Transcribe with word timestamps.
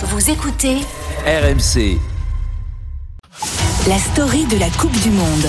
Vous 0.00 0.30
écoutez 0.30 0.76
RMC. 1.26 1.98
la 3.88 3.98
story 3.98 4.46
de 4.46 4.56
la 4.56 4.68
Coupe 4.70 4.96
du 5.02 5.10
Monde. 5.10 5.46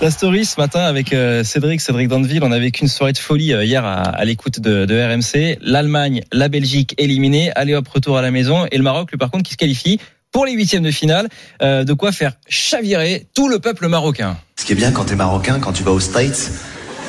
La 0.00 0.10
story 0.10 0.46
ce 0.46 0.58
matin 0.58 0.80
avec 0.80 1.12
euh, 1.12 1.44
Cédric, 1.44 1.82
Cédric 1.82 2.08
Danville, 2.08 2.42
on 2.42 2.50
a 2.50 2.58
vécu 2.58 2.80
une 2.82 2.88
soirée 2.88 3.12
de 3.12 3.18
folie 3.18 3.52
euh, 3.52 3.62
hier 3.62 3.84
à, 3.84 4.00
à 4.00 4.24
l'écoute 4.24 4.58
de, 4.60 4.86
de 4.86 4.94
RMC. 4.98 5.58
L'Allemagne, 5.60 6.22
la 6.32 6.48
Belgique 6.48 6.94
éliminée, 6.96 7.52
allez 7.56 7.74
hop, 7.74 7.86
retour 7.86 8.16
à 8.16 8.22
la 8.22 8.30
maison. 8.30 8.66
Et 8.72 8.78
le 8.78 8.82
Maroc, 8.82 9.10
lui 9.10 9.18
par 9.18 9.30
contre, 9.30 9.44
qui 9.44 9.52
se 9.52 9.58
qualifie 9.58 10.00
pour 10.32 10.46
les 10.46 10.52
huitièmes 10.52 10.82
de 10.82 10.90
finale. 10.90 11.28
Euh, 11.60 11.84
de 11.84 11.92
quoi 11.92 12.10
faire 12.10 12.32
chavirer 12.48 13.26
tout 13.34 13.48
le 13.48 13.58
peuple 13.58 13.88
marocain. 13.88 14.38
Ce 14.56 14.64
qui 14.64 14.72
est 14.72 14.76
bien 14.76 14.92
quand 14.92 15.04
t'es 15.04 15.14
marocain, 15.16 15.58
quand 15.60 15.72
tu 15.72 15.82
vas 15.82 15.92
aux 15.92 16.00
States, 16.00 16.52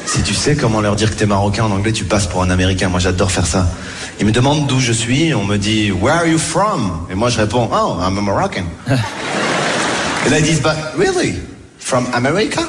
si 0.05 0.21
tu 0.23 0.33
sais 0.33 0.55
comment 0.55 0.81
leur 0.81 0.95
dire 0.95 1.11
que 1.11 1.15
t'es 1.15 1.25
marocain 1.25 1.63
en 1.63 1.71
anglais, 1.71 1.91
tu 1.91 2.05
passes 2.05 2.27
pour 2.27 2.41
un 2.43 2.49
américain. 2.49 2.89
Moi, 2.89 2.99
j'adore 2.99 3.31
faire 3.31 3.45
ça. 3.47 3.67
Ils 4.19 4.25
me 4.25 4.31
demandent 4.31 4.67
d'où 4.67 4.79
je 4.79 4.91
suis, 4.91 5.33
on 5.33 5.43
me 5.43 5.57
dit 5.57 5.91
Where 5.91 6.15
are 6.15 6.27
you 6.27 6.37
from? 6.37 7.05
Et 7.11 7.15
moi, 7.15 7.29
je 7.29 7.39
réponds 7.39 7.69
Oh, 7.71 7.97
I'm 8.01 8.17
a 8.17 8.21
Moroccan. 8.21 8.65
Et 10.25 10.29
là, 10.29 10.39
ils 10.39 10.45
disent 10.45 10.61
But 10.61 10.75
really? 10.97 11.35
From 11.79 12.07
America? 12.13 12.61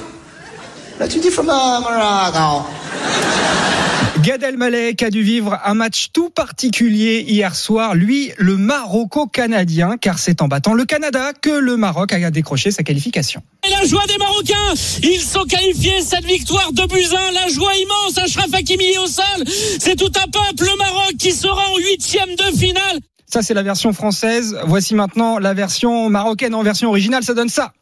Là, 0.98 1.08
tu 1.08 1.18
dis 1.20 1.30
From 1.30 1.46
uh, 1.46 1.80
Morocco. 1.80 2.66
Gad 4.26 4.42
Elmalek 4.42 5.04
a 5.04 5.10
dû 5.10 5.22
vivre 5.22 5.56
un 5.64 5.74
match 5.74 6.08
tout 6.12 6.30
particulier 6.30 7.24
hier 7.28 7.54
soir, 7.54 7.94
lui 7.94 8.32
le 8.38 8.56
Maroco-Canadien, 8.56 9.98
car 10.00 10.18
c'est 10.18 10.42
en 10.42 10.48
battant 10.48 10.74
le 10.74 10.84
Canada 10.84 11.30
que 11.40 11.50
le 11.50 11.76
Maroc 11.76 12.12
a 12.12 12.30
décroché 12.32 12.72
sa 12.72 12.82
qualification. 12.82 13.40
Et 13.64 13.70
la 13.70 13.84
joie 13.84 14.04
des 14.08 14.18
Marocains, 14.18 14.74
ils 15.04 15.20
sont 15.20 15.44
qualifiés, 15.44 16.02
cette 16.02 16.24
victoire 16.24 16.72
de 16.72 16.84
Buzyn, 16.86 17.30
la 17.34 17.46
joie 17.46 17.70
immense, 17.76 18.18
Achraf 18.18 18.52
Hakimi 18.52 18.86
est 18.86 18.98
au 18.98 19.06
sol, 19.06 19.24
c'est 19.78 19.94
tout 19.94 20.10
un 20.20 20.28
peuple, 20.28 20.64
le 20.72 20.76
Maroc 20.76 21.12
qui 21.20 21.30
sera 21.30 21.62
en 21.70 21.76
huitième 21.76 22.34
de 22.34 22.58
finale. 22.58 22.98
Ça 23.32 23.42
c'est 23.42 23.54
la 23.54 23.62
version 23.62 23.92
française, 23.92 24.58
voici 24.66 24.96
maintenant 24.96 25.38
la 25.38 25.54
version 25.54 26.10
marocaine 26.10 26.56
en 26.56 26.64
version 26.64 26.88
originale, 26.88 27.22
ça 27.22 27.34
donne 27.34 27.48
ça. 27.48 27.72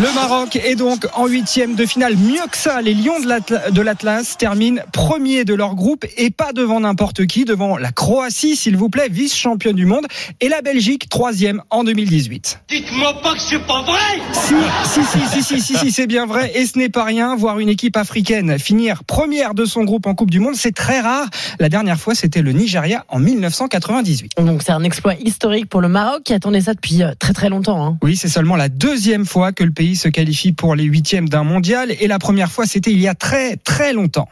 Le 0.00 0.14
Maroc 0.14 0.56
est 0.56 0.74
donc 0.74 1.06
en 1.14 1.26
huitième 1.26 1.74
de 1.74 1.84
finale. 1.84 2.16
Mieux 2.16 2.40
que 2.50 2.56
ça, 2.56 2.80
les 2.80 2.94
Lions 2.94 3.20
de 3.20 3.26
l'Atla- 3.28 3.70
de 3.70 3.82
l'Atlas 3.82 4.36
terminent 4.38 4.80
premier 4.90 5.44
de 5.44 5.52
leur 5.54 5.74
groupe 5.74 6.06
et 6.16 6.30
pas 6.30 6.52
devant 6.54 6.80
n'importe 6.80 7.26
qui, 7.26 7.44
devant 7.44 7.76
la 7.76 7.92
Croatie, 7.92 8.56
s'il 8.56 8.76
vous 8.76 8.88
plaît, 8.88 9.08
vice-championne 9.10 9.76
du 9.76 9.84
monde, 9.84 10.06
et 10.40 10.48
la 10.48 10.62
Belgique, 10.62 11.08
troisième 11.10 11.62
en 11.68 11.84
2018. 11.84 12.60
Dites-moi 12.70 13.20
pas 13.22 13.34
que 13.34 13.40
c'est 13.40 13.58
pas 13.66 13.82
vrai 13.82 13.98
Si, 14.32 14.54
si, 14.88 15.04
si, 15.04 15.28
si, 15.28 15.42
si, 15.42 15.60
si, 15.60 15.76
si, 15.76 15.92
c'est 15.92 16.06
bien 16.06 16.24
vrai. 16.24 16.52
Et 16.54 16.64
ce 16.66 16.78
n'est 16.78 16.88
pas 16.88 17.04
rien. 17.04 17.36
Voir 17.36 17.58
une 17.60 17.68
équipe 17.68 17.96
africaine 17.98 18.58
finir 18.58 19.04
première 19.04 19.52
de 19.54 19.66
son 19.66 19.84
groupe 19.84 20.06
en 20.06 20.14
Coupe 20.14 20.30
du 20.30 20.40
Monde, 20.40 20.54
c'est 20.56 20.74
très 20.74 21.00
rare. 21.00 21.26
La 21.60 21.68
dernière 21.68 22.00
fois, 22.00 22.14
c'était 22.14 22.42
le 22.42 22.52
Nigeria 22.52 23.04
en 23.08 23.18
1998. 23.18 24.32
Donc 24.38 24.62
c'est 24.62 24.72
un 24.72 24.84
exploit 24.84 25.14
historique 25.16 25.68
pour 25.68 25.82
le 25.82 25.88
Maroc 25.88 26.22
qui 26.24 26.32
attendait 26.32 26.62
ça 26.62 26.72
depuis 26.74 27.02
euh, 27.02 27.12
très 27.18 27.34
très 27.34 27.50
longtemps. 27.50 27.84
hein. 27.84 27.98
Oui, 28.02 28.16
c'est 28.16 28.28
seulement 28.28 28.56
la 28.56 28.68
deuxième 28.70 29.26
fois 29.26 29.52
que 29.52 29.64
le 29.64 29.70
pays 29.70 29.81
se 29.96 30.08
qualifie 30.08 30.52
pour 30.52 30.74
les 30.74 30.84
huitièmes 30.84 31.28
d'un 31.28 31.44
mondial. 31.44 31.92
Et 32.00 32.06
la 32.06 32.18
première 32.18 32.50
fois, 32.50 32.66
c'était 32.66 32.92
il 32.92 33.00
y 33.00 33.08
a 33.08 33.14
très, 33.14 33.56
très 33.56 33.92
longtemps. 33.92 34.28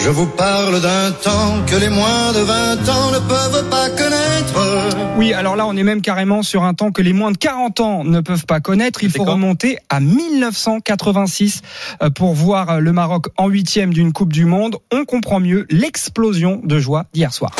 Je 0.00 0.10
vous 0.10 0.26
parle 0.26 0.80
d'un 0.80 1.10
temps 1.10 1.64
que 1.66 1.74
les 1.74 1.88
moins 1.88 2.32
de 2.32 2.38
20 2.38 2.88
ans 2.88 3.10
ne 3.10 3.18
peuvent 3.18 3.68
pas 3.68 3.90
connaître. 3.90 5.16
Oui, 5.16 5.32
alors 5.32 5.56
là, 5.56 5.66
on 5.66 5.76
est 5.76 5.82
même 5.82 6.02
carrément 6.02 6.42
sur 6.42 6.62
un 6.62 6.72
temps 6.72 6.92
que 6.92 7.02
les 7.02 7.12
moins 7.12 7.32
de 7.32 7.36
40 7.36 7.80
ans 7.80 8.04
ne 8.04 8.20
peuvent 8.20 8.46
pas 8.46 8.60
connaître. 8.60 9.02
Il 9.02 9.10
faut 9.10 9.24
remonter 9.24 9.78
à 9.88 9.98
1986 9.98 11.62
euh, 12.02 12.10
pour 12.10 12.34
voir 12.34 12.70
euh, 12.70 12.78
le 12.78 12.92
Maroc 12.92 13.26
en 13.36 13.48
huitième 13.48 13.92
d'une 13.92 14.12
Coupe 14.12 14.32
du 14.32 14.44
Monde. 14.44 14.76
On 14.92 15.04
comprend 15.04 15.40
mieux 15.40 15.66
l'explosion 15.68 16.60
de 16.62 16.78
joie 16.78 17.06
d'hier 17.12 17.34
soir. 17.34 17.56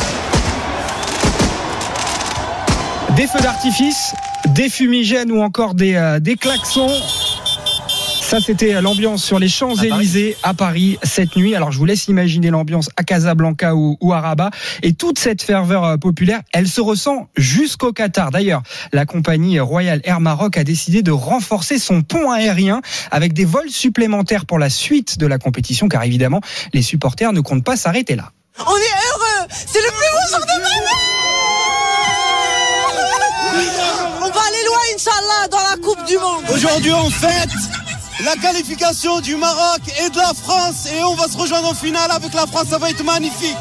Des 3.19 3.27
feux 3.27 3.41
d'artifice, 3.41 4.15
des 4.51 4.69
fumigènes 4.69 5.33
ou 5.33 5.43
encore 5.43 5.75
des, 5.75 5.97
euh, 5.97 6.21
des 6.21 6.37
klaxons. 6.37 7.03
Ça, 8.23 8.39
c'était 8.39 8.81
l'ambiance 8.81 9.25
sur 9.25 9.41
les 9.41 9.49
Champs-Élysées 9.49 10.37
à 10.45 10.55
Paris 10.55 11.01
cette 11.03 11.35
nuit. 11.35 11.57
Alors, 11.57 11.73
je 11.73 11.79
vous 11.79 11.85
laisse 11.85 12.07
imaginer 12.07 12.51
l'ambiance 12.51 12.91
à 12.97 13.03
Casablanca 13.03 13.75
ou, 13.75 13.97
ou 14.01 14.13
à 14.13 14.21
Rabat. 14.21 14.51
Et 14.85 14.93
toute 14.93 15.19
cette 15.19 15.43
ferveur 15.43 15.83
euh, 15.83 15.97
populaire, 15.97 16.43
elle 16.53 16.69
se 16.69 16.81
ressent 16.81 17.27
jusqu'au 17.37 17.93
Qatar. 17.93 18.31
D'ailleurs, 18.31 18.63
la 18.93 19.05
compagnie 19.05 19.59
Royal 19.59 20.01
Air 20.05 20.21
Maroc 20.21 20.57
a 20.57 20.63
décidé 20.63 21.03
de 21.03 21.11
renforcer 21.11 21.81
son 21.81 22.03
pont 22.03 22.31
aérien 22.31 22.83
avec 23.11 23.33
des 23.33 23.45
vols 23.45 23.71
supplémentaires 23.71 24.47
pour 24.47 24.61
la 24.61 24.71
suite 24.71 25.19
de 25.19 25.27
la 25.27 25.39
compétition, 25.39 25.89
car 25.89 26.05
évidemment, 26.05 26.41
les 26.73 26.83
supporters 26.83 27.33
ne 27.33 27.41
comptent 27.41 27.65
pas 27.65 27.77
s'arrêter 27.77 28.15
là. 28.15 28.31
On 28.61 28.63
est 28.63 28.69
heureux 28.69 29.49
C'est 29.51 29.81
le 29.81 29.89
plus 29.89 30.07
beau 30.13 30.37
jour 30.37 30.47
de 30.47 30.63
ma 30.63 30.69
vie 30.69 31.28
aller 34.49 34.65
loin, 34.67 34.79
Inch'Allah, 34.95 35.49
dans 35.51 35.59
la 35.59 35.77
Coupe 35.83 36.05
du 36.07 36.17
Monde 36.19 36.45
Aujourd'hui, 36.53 36.93
on 36.93 37.11
fête 37.11 37.51
la 38.25 38.35
qualification 38.37 39.21
du 39.21 39.37
Maroc 39.37 39.81
et 40.01 40.11
de 40.11 40.17
la 40.17 40.33
France 40.35 40.87
et 40.87 41.03
on 41.05 41.15
va 41.15 41.29
se 41.29 41.37
rejoindre 41.37 41.69
en 41.69 41.75
finale 41.75 42.11
avec 42.11 42.35
la 42.35 42.47
France. 42.47 42.69
Ça 42.71 42.79
va 42.79 42.91
être 42.91 43.05
magnifique. 43.05 43.57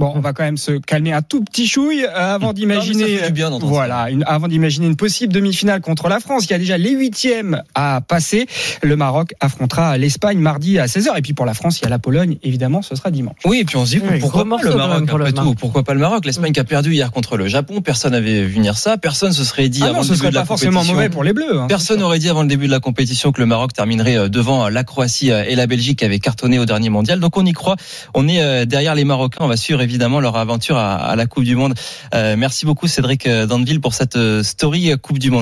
Bon, 0.00 0.12
on 0.14 0.20
va 0.20 0.32
quand 0.32 0.44
même 0.44 0.56
se 0.56 0.72
calmer 0.72 1.12
un 1.12 1.20
tout 1.20 1.44
petit 1.44 1.66
chouille 1.68 2.04
euh, 2.04 2.34
avant 2.34 2.52
d'imaginer. 2.54 3.18
Voilà, 3.66 4.10
une- 4.10 4.24
avant 4.26 4.48
d'imaginer 4.48 4.86
une 4.86 4.96
possible 4.96 5.30
demi-finale 5.32 5.82
contre 5.82 6.08
la 6.08 6.20
France. 6.20 6.46
Il 6.46 6.50
y 6.50 6.54
a 6.54 6.58
déjà 6.58 6.78
les 6.78 6.92
huitièmes 6.92 7.62
à 7.74 8.00
passer. 8.00 8.46
Le 8.82 8.96
Maroc 8.96 9.34
affrontera 9.40 9.98
l'Espagne 9.98 10.38
mardi 10.38 10.78
à 10.78 10.86
16h. 10.86 11.18
Et 11.18 11.22
puis 11.22 11.34
pour 11.34 11.44
la 11.44 11.52
France, 11.52 11.78
il 11.80 11.82
y 11.82 11.86
a 11.86 11.90
la 11.90 11.98
Pologne. 11.98 12.38
Évidemment, 12.42 12.80
ce 12.80 12.94
sera 12.96 13.10
dimanche. 13.10 13.36
Oui, 13.44 13.58
et 13.60 13.64
puis 13.64 13.76
on 13.76 13.84
se 13.84 13.90
dit 13.90 14.00
Oui, 14.02 14.18
pourquoi 14.20 14.44
pas 14.48 14.62
le 14.62 14.74
Maroc 14.74 15.00
le 15.18 15.32
tout. 15.32 15.54
Pourquoi 15.54 15.82
pas 15.84 15.92
le 15.92 16.00
Maroc 16.00 16.24
L'Espagne 16.24 16.52
qui 16.52 16.60
a 16.60 16.64
perdu 16.64 16.92
hier 16.94 17.12
contre 17.12 17.36
le 17.36 17.46
Japon, 17.46 17.82
personne 17.82 18.12
n'avait 18.12 18.42
vu 18.44 18.54
venir 18.54 18.78
ça, 18.78 18.96
personne 18.96 19.32
se 19.34 19.44
serait 19.44 19.68
dit 19.68 19.80
Ah 19.82 19.88
avant 19.88 19.96
non, 19.96 20.00
le 20.00 20.04
ce 20.06 20.08
début 20.12 20.18
serait 20.20 20.30
de 20.30 20.34
la 20.34 20.40
pas 20.40 20.46
forcément 20.46 20.82
mauvais 20.84 21.10
pour 21.10 21.24
les 21.24 21.34
Bleus. 21.34 21.58
hein. 21.60 21.66
Personne 21.68 22.00
n'aurait 22.00 22.18
dit 22.18 22.30
avant 22.30 22.40
le 22.42 22.48
début 22.48 22.66
de 22.66 22.70
la 22.72 22.80
compétition 22.80 23.32
que 23.32 23.40
le 23.40 23.46
Maroc 23.46 23.74
terminerait 23.74 24.16
euh, 24.16 24.28
devant 24.30 24.64
euh, 24.66 24.70
la 24.70 24.82
Croatie 24.84 25.28
et 25.28 25.54
la 25.56 25.66
Belgique 25.66 25.98
qui 25.98 26.04
avaient 26.06 26.18
cartonné 26.20 26.58
au 26.58 26.64
dernier 26.64 26.88
mondial. 26.88 27.20
Donc 27.20 27.36
on 27.36 27.44
y 27.44 27.52
croit. 27.52 27.76
On 28.14 28.26
est 28.28 28.64
derrière 28.64 28.94
les 28.94 29.04
Marocains. 29.04 29.38
On 29.40 29.48
va 29.48 29.56
suivre 29.56 29.82
évidemment 29.90 30.20
leur 30.20 30.36
aventure 30.36 30.76
à, 30.76 31.16
la 31.16 31.26
Coupe 31.26 31.42
du 31.42 31.56
Monde. 31.56 31.74
Euh, 32.14 32.36
Merci 32.38 32.64
beaucoup 32.64 32.86
Cédric 32.86 33.26
euh, 33.26 33.46
Danville 33.46 33.80
pour 33.80 33.92
cette 33.92 34.14
euh, 34.14 34.44
story 34.44 34.92
Coupe 35.02 35.18
du 35.18 35.32
Monde. 35.32 35.38